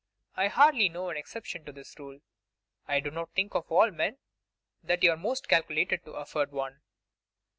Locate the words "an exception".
1.11-1.63